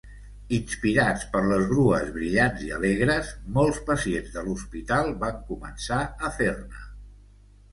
[0.57, 6.83] Inspirats per les grues brillants i alegres, molts pacients de l’hospital van començar a fer-ne.